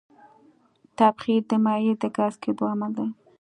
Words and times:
تبخیر 0.97 1.41
د 1.49 1.51
مایع 1.65 1.93
د 2.01 2.05
ګاز 2.17 2.33
کېدو 2.43 2.63
عمل 2.71 2.91
دی. 2.97 3.07